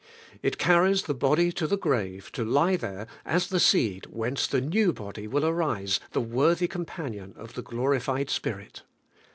It 0.41 0.57
carries 0.57 1.03
the 1.03 1.13
body 1.13 1.51
to 1.51 1.67
the 1.67 1.77
grave, 1.77 2.31
to 2.31 2.43
lie 2.43 2.75
there 2.75 3.05
as 3.23 3.49
the 3.49 3.59
seed 3.59 4.07
whence 4.07 4.47
the 4.47 4.59
new 4.59 4.91
body 4.93 5.27
will 5.27 5.45
arise 5.45 5.99
the 6.13 6.21
worthy 6.21 6.67
com 6.67 6.87
panion 6.87 7.37
of 7.37 7.53
the 7.53 7.61
glorified 7.61 8.31
spirit. 8.31 8.81